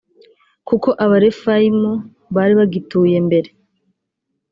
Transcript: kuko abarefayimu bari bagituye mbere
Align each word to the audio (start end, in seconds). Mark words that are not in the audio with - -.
kuko 0.67 0.89
abarefayimu 1.05 1.91
bari 2.35 2.53
bagituye 2.59 3.17
mbere 3.27 3.49